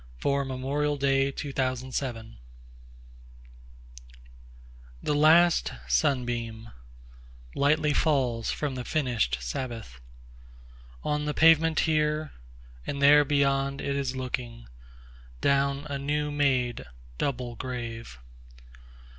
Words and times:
Dirge 0.19 0.47
for 0.47 0.95
Two 1.33 1.53
Veterans 1.53 2.01
1THE 2.01 2.33
LAST 5.03 5.73
sunbeamLightly 5.87 7.95
falls 7.95 8.49
from 8.49 8.73
the 8.73 8.83
finish'd 8.83 9.37
Sabbath, 9.41 10.01
On 11.03 11.25
the 11.25 11.35
pavement 11.35 11.81
here—and 11.81 12.99
there 12.99 13.23
beyond, 13.23 13.79
it 13.79 13.95
is 13.95 14.15
looking, 14.15 14.65
Down 15.39 15.85
a 15.87 15.99
new 15.99 16.31
made 16.31 16.83
double 17.19 17.55
grave. 17.55 18.17